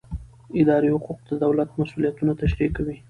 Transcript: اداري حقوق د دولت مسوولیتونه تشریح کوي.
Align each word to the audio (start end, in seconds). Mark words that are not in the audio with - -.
اداري 0.61 0.89
حقوق 0.93 1.19
د 1.29 1.31
دولت 1.43 1.69
مسوولیتونه 1.79 2.31
تشریح 2.41 2.69
کوي. 2.77 2.95